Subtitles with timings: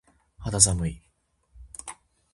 [0.43, 0.99] 肌寒い。